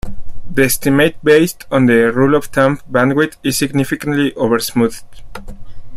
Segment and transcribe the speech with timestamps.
[0.49, 5.03] The estimate based on the rule-of-thumb bandwidth is significantly oversmoothed.